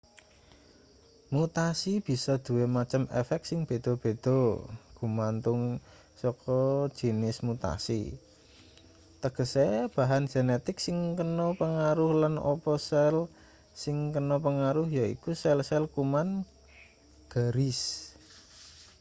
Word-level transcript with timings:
mutasi 1.33 1.91
bisa 2.07 2.33
duwe 2.45 2.65
macem 2.77 3.03
efek 3.21 3.41
sing 3.47 3.59
beda-beda 3.69 4.39
gumantung 4.97 5.61
saka 6.21 6.59
jinis 6.97 7.37
mutasi 7.47 8.01
tegese 9.21 9.65
bahan 9.95 10.23
genetik 10.33 10.77
sing 10.85 10.97
kena 11.19 11.47
pangaruh 11.61 12.11
lan 12.21 12.35
apa 12.53 12.73
sel 12.89 13.15
sing 13.81 13.97
kena 14.15 14.35
pangaruh 14.45 14.87
yaiku 14.97 15.31
sel-sel 15.43 15.83
kuman-garis 15.95 17.79